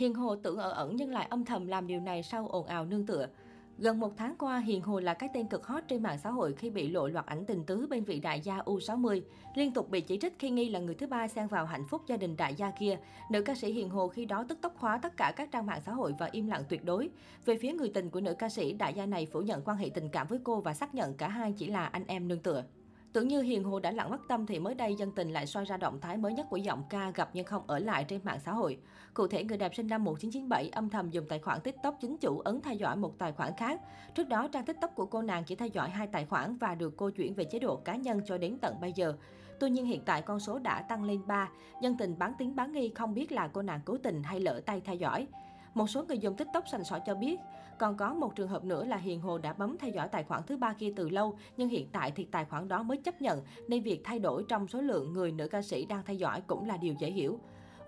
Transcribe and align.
Hiền 0.00 0.14
Hồ 0.14 0.36
tưởng 0.36 0.56
ở 0.56 0.70
ẩn 0.70 0.96
nhưng 0.96 1.10
lại 1.10 1.26
âm 1.30 1.44
thầm 1.44 1.66
làm 1.66 1.86
điều 1.86 2.00
này 2.00 2.22
sau 2.22 2.48
ồn 2.48 2.66
ào 2.66 2.84
nương 2.84 3.06
tựa. 3.06 3.28
Gần 3.78 4.00
một 4.00 4.12
tháng 4.16 4.34
qua, 4.38 4.58
Hiền 4.58 4.82
Hồ 4.82 5.00
là 5.00 5.14
cái 5.14 5.28
tên 5.34 5.46
cực 5.46 5.66
hot 5.66 5.84
trên 5.88 6.02
mạng 6.02 6.18
xã 6.18 6.30
hội 6.30 6.52
khi 6.52 6.70
bị 6.70 6.88
lộ 6.88 7.08
loạt 7.08 7.26
ảnh 7.26 7.44
tình 7.44 7.64
tứ 7.64 7.86
bên 7.90 8.04
vị 8.04 8.20
đại 8.20 8.40
gia 8.40 8.58
U60. 8.58 9.20
Liên 9.54 9.72
tục 9.72 9.90
bị 9.90 10.00
chỉ 10.00 10.18
trích 10.18 10.38
khi 10.38 10.50
nghi 10.50 10.68
là 10.68 10.78
người 10.78 10.94
thứ 10.94 11.06
ba 11.06 11.28
xen 11.28 11.46
vào 11.46 11.66
hạnh 11.66 11.84
phúc 11.88 12.02
gia 12.06 12.16
đình 12.16 12.36
đại 12.36 12.54
gia 12.54 12.70
kia. 12.70 12.98
Nữ 13.30 13.42
ca 13.42 13.54
sĩ 13.54 13.72
Hiền 13.72 13.90
Hồ 13.90 14.08
khi 14.08 14.24
đó 14.24 14.44
tức 14.48 14.58
tốc 14.60 14.74
khóa 14.78 14.98
tất 14.98 15.16
cả 15.16 15.32
các 15.36 15.50
trang 15.52 15.66
mạng 15.66 15.80
xã 15.86 15.92
hội 15.92 16.14
và 16.18 16.28
im 16.32 16.46
lặng 16.46 16.62
tuyệt 16.68 16.84
đối. 16.84 17.08
Về 17.44 17.58
phía 17.58 17.72
người 17.72 17.90
tình 17.94 18.10
của 18.10 18.20
nữ 18.20 18.34
ca 18.34 18.48
sĩ, 18.48 18.72
đại 18.72 18.94
gia 18.94 19.06
này 19.06 19.26
phủ 19.26 19.40
nhận 19.40 19.62
quan 19.64 19.76
hệ 19.76 19.90
tình 19.94 20.08
cảm 20.08 20.26
với 20.26 20.38
cô 20.44 20.60
và 20.60 20.74
xác 20.74 20.94
nhận 20.94 21.14
cả 21.14 21.28
hai 21.28 21.52
chỉ 21.52 21.66
là 21.66 21.86
anh 21.86 22.04
em 22.06 22.28
nương 22.28 22.42
tựa. 22.42 22.64
Tưởng 23.12 23.28
như 23.28 23.40
Hiền 23.40 23.64
Hồ 23.64 23.80
đã 23.80 23.90
lặng 23.90 24.10
mất 24.10 24.20
tâm 24.28 24.46
thì 24.46 24.58
mới 24.58 24.74
đây 24.74 24.94
dân 24.94 25.12
tình 25.12 25.30
lại 25.30 25.46
soi 25.46 25.64
ra 25.64 25.76
động 25.76 26.00
thái 26.00 26.16
mới 26.16 26.32
nhất 26.32 26.46
của 26.50 26.56
giọng 26.56 26.82
ca 26.90 27.10
gặp 27.10 27.30
nhưng 27.32 27.46
không 27.46 27.62
ở 27.66 27.78
lại 27.78 28.04
trên 28.04 28.20
mạng 28.24 28.40
xã 28.44 28.52
hội. 28.52 28.78
Cụ 29.14 29.26
thể, 29.26 29.44
người 29.44 29.56
đẹp 29.56 29.74
sinh 29.74 29.86
năm 29.86 30.04
1997 30.04 30.68
âm 30.68 30.88
thầm 30.90 31.10
dùng 31.10 31.26
tài 31.28 31.38
khoản 31.38 31.60
TikTok 31.60 31.96
chính 32.00 32.16
chủ 32.16 32.38
ấn 32.38 32.60
theo 32.60 32.74
dõi 32.74 32.96
một 32.96 33.18
tài 33.18 33.32
khoản 33.32 33.52
khác. 33.56 33.80
Trước 34.14 34.28
đó, 34.28 34.48
trang 34.48 34.64
TikTok 34.64 34.94
của 34.94 35.06
cô 35.06 35.22
nàng 35.22 35.44
chỉ 35.44 35.54
theo 35.54 35.68
dõi 35.68 35.90
hai 35.90 36.06
tài 36.06 36.24
khoản 36.26 36.56
và 36.56 36.74
được 36.74 36.96
cô 36.96 37.10
chuyển 37.10 37.34
về 37.34 37.44
chế 37.44 37.58
độ 37.58 37.76
cá 37.76 37.96
nhân 37.96 38.20
cho 38.26 38.38
đến 38.38 38.58
tận 38.58 38.80
bây 38.80 38.92
giờ. 38.92 39.14
Tuy 39.60 39.70
nhiên 39.70 39.86
hiện 39.86 40.02
tại 40.06 40.22
con 40.22 40.40
số 40.40 40.58
đã 40.58 40.82
tăng 40.82 41.04
lên 41.04 41.26
3, 41.26 41.48
dân 41.82 41.96
tình 41.98 42.18
bán 42.18 42.32
tiếng 42.38 42.56
bán 42.56 42.72
nghi 42.72 42.92
không 42.94 43.14
biết 43.14 43.32
là 43.32 43.48
cô 43.48 43.62
nàng 43.62 43.80
cố 43.84 43.96
tình 44.02 44.22
hay 44.22 44.40
lỡ 44.40 44.60
tay 44.66 44.80
theo 44.80 44.94
dõi. 44.94 45.26
Một 45.74 45.90
số 45.90 46.04
người 46.04 46.18
dùng 46.18 46.36
TikTok 46.36 46.68
sành 46.68 46.84
sỏi 46.84 47.00
cho 47.06 47.14
biết, 47.14 47.40
còn 47.78 47.96
có 47.96 48.14
một 48.14 48.34
trường 48.36 48.48
hợp 48.48 48.64
nữa 48.64 48.84
là 48.84 48.96
Hiền 48.96 49.20
Hồ 49.20 49.38
đã 49.38 49.52
bấm 49.52 49.76
theo 49.78 49.90
dõi 49.90 50.08
tài 50.08 50.24
khoản 50.24 50.42
thứ 50.46 50.56
ba 50.56 50.72
kia 50.72 50.92
từ 50.96 51.08
lâu, 51.08 51.38
nhưng 51.56 51.68
hiện 51.68 51.88
tại 51.92 52.12
thì 52.16 52.24
tài 52.24 52.44
khoản 52.44 52.68
đó 52.68 52.82
mới 52.82 52.96
chấp 52.96 53.22
nhận, 53.22 53.42
nên 53.68 53.82
việc 53.82 54.00
thay 54.04 54.18
đổi 54.18 54.44
trong 54.48 54.68
số 54.68 54.80
lượng 54.80 55.12
người 55.12 55.32
nữ 55.32 55.48
ca 55.48 55.62
sĩ 55.62 55.86
đang 55.86 56.02
theo 56.06 56.16
dõi 56.16 56.42
cũng 56.46 56.68
là 56.68 56.76
điều 56.76 56.94
dễ 56.98 57.10
hiểu. 57.10 57.40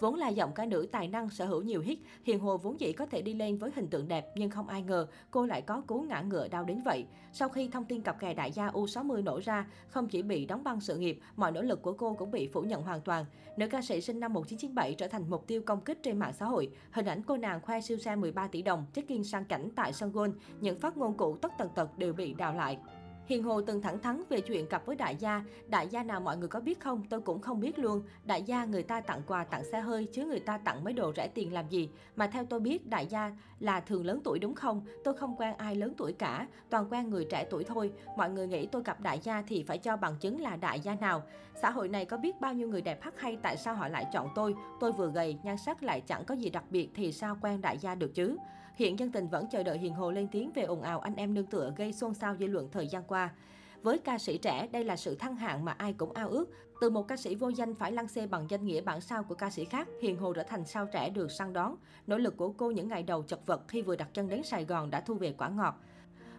Vốn 0.00 0.14
là 0.14 0.28
giọng 0.28 0.52
ca 0.54 0.66
nữ 0.66 0.86
tài 0.92 1.08
năng 1.08 1.30
sở 1.30 1.46
hữu 1.46 1.62
nhiều 1.62 1.80
hit, 1.80 1.98
Hiền 2.24 2.40
Hồ 2.40 2.56
vốn 2.56 2.80
dĩ 2.80 2.92
có 2.92 3.06
thể 3.06 3.22
đi 3.22 3.34
lên 3.34 3.58
với 3.58 3.70
hình 3.74 3.88
tượng 3.88 4.08
đẹp 4.08 4.26
nhưng 4.34 4.50
không 4.50 4.68
ai 4.68 4.82
ngờ 4.82 5.06
cô 5.30 5.46
lại 5.46 5.62
có 5.62 5.82
cú 5.86 6.00
ngã 6.00 6.20
ngựa 6.20 6.48
đau 6.48 6.64
đến 6.64 6.82
vậy. 6.84 7.06
Sau 7.32 7.48
khi 7.48 7.68
thông 7.68 7.84
tin 7.84 8.02
cặp 8.02 8.20
kè 8.20 8.34
đại 8.34 8.52
gia 8.52 8.68
U60 8.68 9.24
nổ 9.24 9.40
ra, 9.44 9.66
không 9.88 10.08
chỉ 10.08 10.22
bị 10.22 10.46
đóng 10.46 10.64
băng 10.64 10.80
sự 10.80 10.96
nghiệp, 10.96 11.20
mọi 11.36 11.52
nỗ 11.52 11.62
lực 11.62 11.82
của 11.82 11.92
cô 11.92 12.14
cũng 12.14 12.30
bị 12.30 12.48
phủ 12.48 12.62
nhận 12.62 12.82
hoàn 12.82 13.00
toàn. 13.00 13.24
Nữ 13.56 13.68
ca 13.68 13.82
sĩ 13.82 14.00
sinh 14.00 14.20
năm 14.20 14.32
1997 14.32 14.94
trở 14.94 15.08
thành 15.08 15.30
mục 15.30 15.46
tiêu 15.46 15.62
công 15.66 15.80
kích 15.80 16.02
trên 16.02 16.18
mạng 16.18 16.32
xã 16.32 16.46
hội. 16.46 16.70
Hình 16.90 17.06
ảnh 17.06 17.22
cô 17.22 17.36
nàng 17.36 17.60
khoe 17.60 17.80
siêu 17.80 17.98
xe 17.98 18.16
13 18.16 18.46
tỷ 18.46 18.62
đồng, 18.62 18.84
check-in 18.94 19.24
sang 19.24 19.44
cảnh 19.44 19.68
tại 19.76 19.92
sân 19.92 20.12
golf, 20.12 20.32
những 20.60 20.78
phát 20.78 20.96
ngôn 20.96 21.16
cũ 21.16 21.36
tất 21.42 21.52
tần 21.58 21.68
tật 21.74 21.98
đều 21.98 22.12
bị 22.12 22.34
đào 22.34 22.54
lại. 22.54 22.78
Hiền 23.26 23.42
Hồ 23.42 23.62
từng 23.62 23.82
thẳng 23.82 23.98
thắn 23.98 24.22
về 24.28 24.40
chuyện 24.40 24.66
cặp 24.66 24.86
với 24.86 24.96
đại 24.96 25.16
gia. 25.16 25.44
Đại 25.68 25.88
gia 25.88 26.02
nào 26.02 26.20
mọi 26.20 26.36
người 26.36 26.48
có 26.48 26.60
biết 26.60 26.80
không? 26.80 27.02
Tôi 27.10 27.20
cũng 27.20 27.40
không 27.40 27.60
biết 27.60 27.78
luôn. 27.78 28.02
Đại 28.24 28.42
gia 28.42 28.64
người 28.64 28.82
ta 28.82 29.00
tặng 29.00 29.22
quà 29.26 29.44
tặng 29.44 29.64
xe 29.64 29.80
hơi 29.80 30.04
chứ 30.12 30.26
người 30.26 30.40
ta 30.40 30.58
tặng 30.58 30.84
mấy 30.84 30.92
đồ 30.92 31.12
rẻ 31.16 31.28
tiền 31.28 31.52
làm 31.52 31.68
gì. 31.68 31.90
Mà 32.16 32.26
theo 32.26 32.44
tôi 32.44 32.60
biết 32.60 32.86
đại 32.86 33.06
gia 33.06 33.36
là 33.60 33.80
thường 33.80 34.06
lớn 34.06 34.20
tuổi 34.24 34.38
đúng 34.38 34.54
không? 34.54 34.82
Tôi 35.04 35.14
không 35.16 35.36
quen 35.36 35.54
ai 35.56 35.74
lớn 35.74 35.94
tuổi 35.96 36.12
cả. 36.12 36.46
Toàn 36.70 36.86
quen 36.90 37.10
người 37.10 37.26
trẻ 37.30 37.46
tuổi 37.50 37.64
thôi. 37.64 37.92
Mọi 38.16 38.30
người 38.30 38.46
nghĩ 38.46 38.66
tôi 38.66 38.82
cặp 38.82 39.00
đại 39.00 39.20
gia 39.22 39.42
thì 39.42 39.62
phải 39.62 39.78
cho 39.78 39.96
bằng 39.96 40.16
chứng 40.20 40.40
là 40.40 40.56
đại 40.56 40.80
gia 40.80 40.94
nào. 40.94 41.22
Xã 41.62 41.70
hội 41.70 41.88
này 41.88 42.04
có 42.04 42.16
biết 42.16 42.40
bao 42.40 42.54
nhiêu 42.54 42.68
người 42.68 42.82
đẹp 42.82 43.02
hắc 43.02 43.20
hay 43.20 43.38
tại 43.42 43.56
sao 43.56 43.74
họ 43.74 43.88
lại 43.88 44.06
chọn 44.12 44.28
tôi? 44.34 44.54
Tôi 44.80 44.92
vừa 44.92 45.10
gầy, 45.10 45.38
nhan 45.42 45.58
sắc 45.58 45.82
lại 45.82 46.00
chẳng 46.00 46.24
có 46.24 46.34
gì 46.34 46.50
đặc 46.50 46.64
biệt 46.70 46.90
thì 46.94 47.12
sao 47.12 47.36
quen 47.40 47.60
đại 47.60 47.78
gia 47.78 47.94
được 47.94 48.14
chứ? 48.14 48.36
Hiện 48.74 48.98
dân 48.98 49.12
tình 49.12 49.28
vẫn 49.28 49.46
chờ 49.50 49.62
đợi 49.62 49.78
Hiền 49.78 49.94
Hồ 49.94 50.10
lên 50.10 50.28
tiếng 50.28 50.50
về 50.54 50.62
ồn 50.62 50.82
ào 50.82 51.00
anh 51.00 51.14
em 51.16 51.34
nương 51.34 51.46
tựa 51.46 51.72
gây 51.76 51.92
xôn 51.92 52.14
xao 52.14 52.36
dư 52.36 52.46
luận 52.46 52.68
thời 52.72 52.88
gian 52.88 53.02
qua. 53.10 53.30
Với 53.82 53.98
ca 53.98 54.18
sĩ 54.18 54.38
trẻ, 54.38 54.68
đây 54.72 54.84
là 54.84 54.96
sự 54.96 55.14
thăng 55.14 55.36
hạng 55.36 55.64
mà 55.64 55.72
ai 55.72 55.92
cũng 55.92 56.12
ao 56.12 56.28
ước. 56.28 56.46
Từ 56.80 56.90
một 56.90 57.08
ca 57.08 57.16
sĩ 57.16 57.34
vô 57.34 57.48
danh 57.48 57.74
phải 57.74 57.92
lăn 57.92 58.08
xê 58.08 58.26
bằng 58.26 58.46
danh 58.50 58.66
nghĩa 58.66 58.80
bản 58.80 59.00
sao 59.00 59.22
của 59.22 59.34
ca 59.34 59.50
sĩ 59.50 59.64
khác, 59.64 59.88
Hiền 60.02 60.16
Hồ 60.16 60.32
trở 60.32 60.42
thành 60.42 60.64
sao 60.64 60.86
trẻ 60.92 61.10
được 61.10 61.30
săn 61.30 61.52
đón. 61.52 61.76
Nỗ 62.06 62.18
lực 62.18 62.36
của 62.36 62.52
cô 62.52 62.70
những 62.70 62.88
ngày 62.88 63.02
đầu 63.02 63.22
chật 63.22 63.46
vật 63.46 63.62
khi 63.68 63.82
vừa 63.82 63.96
đặt 63.96 64.08
chân 64.14 64.28
đến 64.28 64.42
Sài 64.42 64.64
Gòn 64.64 64.90
đã 64.90 65.00
thu 65.00 65.14
về 65.14 65.34
quả 65.38 65.48
ngọt. 65.48 65.74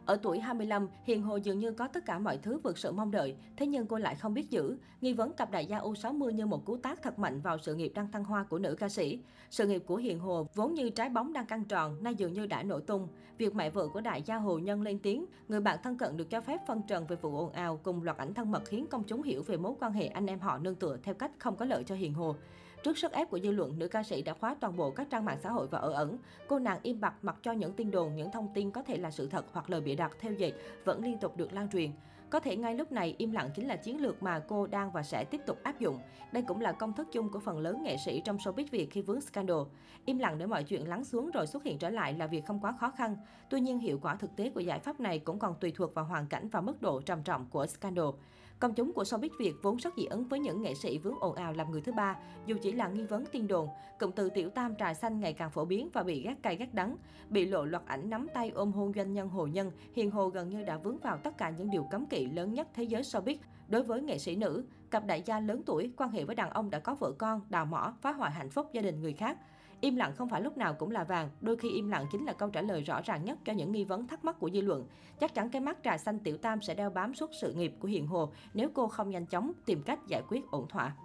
Ở 0.06 0.18
tuổi 0.22 0.40
25, 0.40 0.88
Hiền 1.04 1.22
Hồ 1.22 1.36
dường 1.36 1.60
như 1.60 1.72
có 1.72 1.88
tất 1.88 2.06
cả 2.06 2.20
mọi 2.20 2.38
thứ 2.38 2.60
vượt 2.64 2.78
sự 2.78 2.92
mong 2.92 3.12
đợi, 3.12 3.36
thế 3.58 3.68
nhưng 3.68 3.88
cô 3.88 3.98
lại 3.98 4.16
không 4.16 4.34
biết 4.34 4.50
giữ. 4.50 4.78
Nghi 5.02 5.14
vấn 5.14 5.34
cặp 5.34 5.52
đại 5.52 5.66
gia 5.66 5.80
U60 5.80 6.30
như 6.30 6.46
một 6.46 6.66
cú 6.66 6.78
tác 6.78 7.02
thật 7.02 7.20
mạnh 7.20 7.42
vào 7.42 7.58
sự 7.58 7.76
nghiệp 7.76 7.92
đang 7.96 8.12
thăng 8.12 8.24
hoa 8.24 8.44
của 8.44 8.60
nữ 8.60 8.76
ca 8.76 8.90
sĩ. 8.90 9.20
Sự 9.50 9.68
nghiệp 9.68 9.84
của 9.86 9.96
Hiền 9.96 10.20
Hồ 10.20 10.48
vốn 10.56 10.74
như 10.74 10.90
trái 10.90 11.10
bóng 11.10 11.34
đang 11.34 11.46
căng 11.46 11.64
tròn, 11.64 12.04
nay 12.04 12.16
dường 12.16 12.34
như 12.34 12.46
đã 12.46 12.64
nổ 12.64 12.80
tung. 12.80 13.08
Việc 13.38 13.56
mẹ 13.56 13.70
vợ 13.70 13.88
của 13.88 14.02
đại 14.02 14.22
gia 14.26 14.36
Hồ 14.36 14.60
Nhân 14.60 14.82
lên 14.82 15.00
tiếng, 15.00 15.26
người 15.48 15.60
bạn 15.60 15.80
thân 15.84 15.98
cận 15.98 16.18
được 16.18 16.30
cho 16.30 16.42
phép 16.42 16.62
phân 16.68 16.82
trần 16.88 17.08
về 17.08 17.16
vụ 17.16 17.38
ồn 17.38 17.52
ào 17.52 17.80
cùng 17.84 18.04
loạt 18.04 18.18
ảnh 18.18 18.34
thân 18.34 18.52
mật 18.52 18.62
khiến 18.66 18.88
công 18.88 19.04
chúng 19.04 19.24
hiểu 19.24 19.44
về 19.44 19.58
mối 19.58 19.74
quan 19.80 19.94
hệ 19.94 20.08
anh 20.08 20.28
em 20.28 20.40
họ 20.40 20.58
nương 20.58 20.76
tựa 20.76 20.98
theo 21.04 21.16
cách 21.16 21.32
không 21.40 21.56
có 21.56 21.66
lợi 21.66 21.84
cho 21.84 21.96
Hiền 21.96 22.14
Hồ. 22.14 22.36
Trước 22.84 22.98
sức 22.98 23.12
ép 23.12 23.30
của 23.30 23.40
dư 23.40 23.52
luận, 23.52 23.80
nữ 23.80 23.88
ca 23.88 24.04
sĩ 24.04 24.22
đã 24.22 24.34
khóa 24.34 24.56
toàn 24.60 24.78
bộ 24.78 24.92
các 24.92 25.08
trang 25.10 25.26
mạng 25.26 25.38
xã 25.44 25.50
hội 25.50 25.68
và 25.68 25.80
ở 25.80 25.92
ẩn. 25.92 26.18
Cô 26.48 26.60
nàng 26.60 26.80
im 26.84 27.02
bặt 27.02 27.14
mặc 27.22 27.36
cho 27.42 27.52
những 27.52 27.74
tin 27.74 27.92
đồn, 27.92 28.16
những 28.16 28.32
thông 28.32 28.50
tin 28.54 28.72
có 28.72 28.84
thể 28.84 28.98
là 28.98 29.12
sự 29.12 29.28
thật 29.28 29.46
hoặc 29.52 29.70
lời 29.70 29.82
bịa 29.82 29.96
đặt 29.96 30.12
theo 30.20 30.34
dệt 30.34 30.54
vẫn 30.86 31.04
liên 31.04 31.18
tục 31.18 31.38
được 31.38 31.54
lan 31.54 31.70
truyền. 31.70 31.92
Có 32.32 32.40
thể 32.40 32.56
ngay 32.56 32.76
lúc 32.76 32.92
này 32.92 33.16
im 33.18 33.32
lặng 33.32 33.50
chính 33.56 33.68
là 33.68 33.76
chiến 33.76 34.02
lược 34.02 34.24
mà 34.24 34.40
cô 34.40 34.68
đang 34.68 34.92
và 34.92 35.04
sẽ 35.04 35.24
tiếp 35.24 35.42
tục 35.46 35.58
áp 35.64 35.80
dụng. 35.80 36.00
Đây 36.32 36.44
cũng 36.48 36.62
là 36.62 36.72
công 36.72 36.94
thức 36.94 37.08
chung 37.12 37.30
của 37.30 37.40
phần 37.40 37.60
lớn 37.60 37.84
nghệ 37.84 37.96
sĩ 38.06 38.22
trong 38.26 38.38
showbiz 38.38 38.66
Việt 38.72 38.92
khi 38.92 39.02
vướng 39.02 39.22
scandal. 39.22 39.58
Im 40.06 40.20
lặng 40.20 40.38
để 40.38 40.46
mọi 40.46 40.64
chuyện 40.64 40.88
lắng 40.88 41.04
xuống 41.04 41.32
rồi 41.32 41.48
xuất 41.48 41.64
hiện 41.64 41.78
trở 41.78 41.90
lại 41.90 42.14
là 42.14 42.28
việc 42.28 42.46
không 42.46 42.60
quá 42.60 42.72
khó 42.80 42.92
khăn. 42.92 43.18
Tuy 43.50 43.62
nhiên 43.62 43.80
hiệu 43.80 44.00
quả 44.02 44.16
thực 44.16 44.36
tế 44.36 44.50
của 44.50 44.60
giải 44.60 44.80
pháp 44.80 45.00
này 45.00 45.20
cũng 45.20 45.40
còn 45.40 45.56
tùy 45.60 45.72
thuộc 45.72 45.94
vào 45.94 46.06
hoàn 46.06 46.26
cảnh 46.26 46.50
và 46.50 46.62
mức 46.62 46.82
độ 46.82 47.02
trầm 47.02 47.24
trọng 47.24 47.46
của 47.50 47.68
scandal. 47.68 48.10
Công 48.60 48.74
chúng 48.74 48.94
của 48.94 49.04
showbiz 49.04 49.30
Việt 49.40 49.54
vốn 49.62 49.78
rất 49.78 49.94
dị 49.98 50.06
ứng 50.06 50.28
với 50.28 50.40
những 50.40 50.62
nghệ 50.62 50.74
sĩ 50.74 50.98
vướng 50.98 51.20
ồn 51.20 51.36
ào 51.36 51.54
làm 51.54 51.72
người 51.72 51.82
thứ 51.82 51.92
ba, 51.92 52.18
dù 52.46 52.56
chỉ 52.62 52.72
là 52.72 52.88
nghi 52.88 53.04
vấn 53.04 53.26
tin 53.26 53.48
đồn. 53.48 53.68
Cụm 54.00 54.12
từ 54.12 54.30
tiểu 54.30 54.50
tam 54.50 54.76
trà 54.76 54.94
xanh 54.94 55.20
ngày 55.20 55.34
càng 55.34 55.52
phổ 55.52 55.66
biến 55.66 55.90
và 55.94 56.04
bị 56.04 56.22
gác 56.22 56.44
cay 56.44 56.56
gắt 56.56 56.74
đắng. 56.74 56.96
Bị 57.30 57.46
lộ 57.46 57.66
loạt 57.66 57.84
ảnh 57.86 58.10
nắm 58.10 58.28
tay 58.34 58.50
ôm 58.50 58.72
hôn 58.72 58.94
doanh 58.96 59.14
nhân 59.14 59.30
Hồ 59.30 59.48
Nhân, 59.48 59.72
Hiền 59.94 60.12
Hồ 60.12 60.30
gần 60.30 60.50
như 60.50 60.64
đã 60.64 60.78
vướng 60.78 60.98
vào 60.98 61.18
tất 61.18 61.38
cả 61.38 61.50
những 61.50 61.70
điều 61.70 61.84
cấm 61.92 62.06
kỵ 62.06 62.21
lớn 62.26 62.54
nhất 62.54 62.68
thế 62.74 62.84
giới 62.84 63.02
showbiz. 63.02 63.38
Đối 63.68 63.84
với 63.84 64.02
nghệ 64.02 64.18
sĩ 64.18 64.36
nữ, 64.36 64.66
cặp 64.92 65.06
đại 65.06 65.24
gia 65.26 65.40
lớn 65.40 65.62
tuổi, 65.66 65.92
quan 65.98 66.12
hệ 66.12 66.24
với 66.24 66.36
đàn 66.36 66.50
ông 66.50 66.70
đã 66.70 66.80
có 66.80 66.96
vợ 66.96 67.12
con, 67.12 67.42
đào 67.50 67.66
mỏ, 67.66 67.94
phá 68.02 68.12
hoại 68.12 68.32
hạnh 68.32 68.50
phúc 68.50 68.70
gia 68.74 68.82
đình 68.82 69.02
người 69.02 69.14
khác. 69.14 69.38
Im 69.82 69.96
lặng 69.96 70.14
không 70.16 70.30
phải 70.30 70.42
lúc 70.42 70.58
nào 70.58 70.74
cũng 70.74 70.92
là 70.92 71.04
vàng, 71.04 71.30
đôi 71.42 71.58
khi 71.58 71.70
im 71.70 71.90
lặng 71.90 72.06
chính 72.12 72.26
là 72.26 72.34
câu 72.34 72.50
trả 72.50 72.62
lời 72.62 72.82
rõ 72.82 73.02
ràng 73.06 73.26
nhất 73.26 73.38
cho 73.46 73.54
những 73.54 73.72
nghi 73.72 73.84
vấn 73.84 74.08
thắc 74.08 74.26
mắc 74.26 74.40
của 74.40 74.50
dư 74.50 74.62
luận. 74.62 74.86
Chắc 75.20 75.34
chắn 75.34 75.50
cái 75.50 75.62
mắt 75.62 75.78
trà 75.84 75.98
xanh 75.98 76.20
tiểu 76.20 76.38
tam 76.38 76.62
sẽ 76.62 76.76
đeo 76.76 76.90
bám 76.90 77.14
suốt 77.14 77.30
sự 77.42 77.54
nghiệp 77.54 77.74
của 77.80 77.88
Hiền 77.88 78.08
Hồ 78.08 78.32
nếu 78.54 78.70
cô 78.74 78.88
không 78.88 79.10
nhanh 79.10 79.26
chóng 79.26 79.52
tìm 79.66 79.84
cách 79.84 80.00
giải 80.08 80.22
quyết 80.30 80.52
ổn 80.52 80.68
thỏa. 80.68 80.96